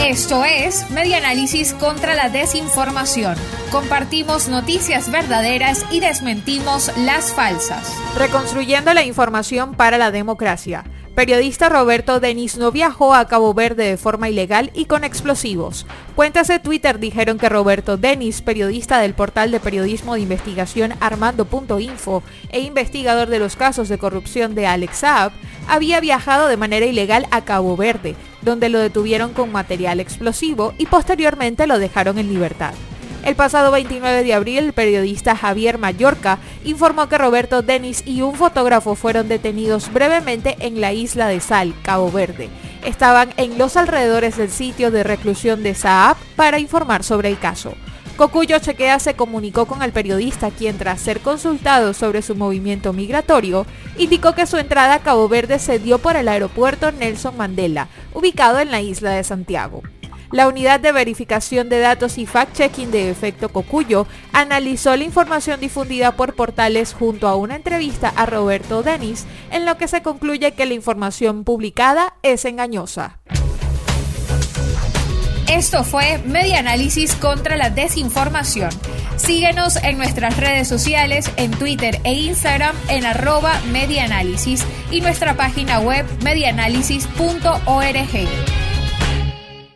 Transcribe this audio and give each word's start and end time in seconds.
Esto 0.00 0.44
es 0.44 0.90
Media 0.90 1.18
Análisis 1.18 1.74
contra 1.74 2.14
la 2.14 2.28
Desinformación. 2.28 3.36
Compartimos 3.70 4.48
noticias 4.48 5.10
verdaderas 5.10 5.84
y 5.90 6.00
desmentimos 6.00 6.90
las 6.98 7.32
falsas. 7.32 7.94
Reconstruyendo 8.16 8.94
la 8.94 9.04
información 9.04 9.74
para 9.74 9.98
la 9.98 10.10
democracia. 10.10 10.84
Periodista 11.14 11.68
Roberto 11.68 12.18
Denis 12.18 12.56
no 12.56 12.72
viajó 12.72 13.14
a 13.14 13.28
Cabo 13.28 13.54
Verde 13.54 13.84
de 13.84 13.96
forma 13.96 14.28
ilegal 14.28 14.72
y 14.74 14.86
con 14.86 15.04
explosivos. 15.04 15.86
Cuentas 16.16 16.48
de 16.48 16.58
Twitter 16.58 16.98
dijeron 16.98 17.38
que 17.38 17.48
Roberto 17.48 17.96
Denis, 17.96 18.42
periodista 18.42 18.98
del 18.98 19.14
portal 19.14 19.52
de 19.52 19.60
periodismo 19.60 20.14
de 20.14 20.22
investigación 20.22 20.94
Armando.info 20.98 22.24
e 22.50 22.60
investigador 22.60 23.28
de 23.28 23.38
los 23.38 23.54
casos 23.54 23.88
de 23.88 23.98
corrupción 23.98 24.56
de 24.56 24.66
Alex 24.66 24.98
Saab, 24.98 25.32
había 25.68 26.00
viajado 26.00 26.48
de 26.48 26.56
manera 26.56 26.84
ilegal 26.84 27.28
a 27.30 27.44
Cabo 27.44 27.76
Verde, 27.76 28.16
donde 28.44 28.68
lo 28.68 28.78
detuvieron 28.78 29.32
con 29.32 29.52
material 29.52 30.00
explosivo 30.00 30.74
y 30.78 30.86
posteriormente 30.86 31.66
lo 31.66 31.78
dejaron 31.78 32.18
en 32.18 32.28
libertad. 32.28 32.74
El 33.24 33.36
pasado 33.36 33.70
29 33.70 34.22
de 34.22 34.34
abril, 34.34 34.58
el 34.58 34.72
periodista 34.74 35.34
Javier 35.34 35.78
Mallorca 35.78 36.38
informó 36.62 37.08
que 37.08 37.16
Roberto 37.16 37.62
Denis 37.62 38.02
y 38.04 38.20
un 38.20 38.34
fotógrafo 38.34 38.96
fueron 38.96 39.28
detenidos 39.28 39.90
brevemente 39.90 40.56
en 40.60 40.82
la 40.82 40.92
isla 40.92 41.26
de 41.28 41.40
Sal, 41.40 41.74
Cabo 41.82 42.12
Verde. 42.12 42.50
Estaban 42.84 43.30
en 43.38 43.56
los 43.56 43.78
alrededores 43.78 44.36
del 44.36 44.50
sitio 44.50 44.90
de 44.90 45.04
reclusión 45.04 45.62
de 45.62 45.74
Saab 45.74 46.18
para 46.36 46.58
informar 46.58 47.02
sobre 47.02 47.30
el 47.30 47.38
caso. 47.38 47.74
Cocuyo 48.16 48.60
Chequea 48.60 49.00
se 49.00 49.14
comunicó 49.14 49.66
con 49.66 49.82
el 49.82 49.90
periodista 49.90 50.52
quien 50.52 50.78
tras 50.78 51.00
ser 51.00 51.18
consultado 51.18 51.92
sobre 51.94 52.22
su 52.22 52.36
movimiento 52.36 52.92
migratorio, 52.92 53.66
indicó 53.98 54.36
que 54.36 54.46
su 54.46 54.56
entrada 54.56 54.94
a 54.94 54.98
Cabo 55.00 55.28
Verde 55.28 55.58
se 55.58 55.80
dio 55.80 55.98
por 55.98 56.14
el 56.14 56.28
aeropuerto 56.28 56.92
Nelson 56.92 57.36
Mandela, 57.36 57.88
ubicado 58.12 58.60
en 58.60 58.70
la 58.70 58.80
isla 58.80 59.10
de 59.10 59.24
Santiago. 59.24 59.82
La 60.30 60.46
unidad 60.46 60.78
de 60.78 60.92
verificación 60.92 61.68
de 61.68 61.80
datos 61.80 62.16
y 62.18 62.26
fact-checking 62.26 62.90
de 62.90 63.10
Efecto 63.10 63.48
Cocuyo 63.48 64.06
analizó 64.32 64.96
la 64.96 65.04
información 65.04 65.58
difundida 65.58 66.16
por 66.16 66.34
portales 66.34 66.94
junto 66.94 67.26
a 67.26 67.34
una 67.34 67.56
entrevista 67.56 68.12
a 68.16 68.26
Roberto 68.26 68.84
Denis, 68.84 69.26
en 69.50 69.64
lo 69.64 69.76
que 69.76 69.88
se 69.88 70.02
concluye 70.02 70.52
que 70.52 70.66
la 70.66 70.74
información 70.74 71.42
publicada 71.42 72.14
es 72.22 72.44
engañosa. 72.44 73.18
Esto 75.54 75.84
fue 75.84 76.18
Media 76.26 76.58
Análisis 76.58 77.14
contra 77.14 77.56
la 77.56 77.70
Desinformación. 77.70 78.70
Síguenos 79.14 79.76
en 79.76 79.98
nuestras 79.98 80.36
redes 80.36 80.66
sociales, 80.66 81.30
en 81.36 81.52
Twitter 81.52 82.00
e 82.02 82.12
Instagram 82.12 82.74
en 82.88 83.06
arroba 83.06 83.60
medianálisis 83.70 84.64
y 84.90 85.00
nuestra 85.00 85.36
página 85.36 85.78
web 85.78 86.06
medianálisis.org. 86.24 88.53